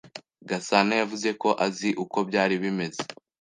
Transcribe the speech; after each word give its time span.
Gasana 0.49 0.93
yavuze 1.01 1.29
ko 1.41 1.49
azi 1.65 1.89
uko 2.03 2.17
byari 2.29 2.55
bimeze. 2.63 3.01